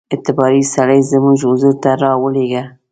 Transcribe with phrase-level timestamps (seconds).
[0.15, 2.63] اعتباري سړی زموږ حضور ته را ولېږه.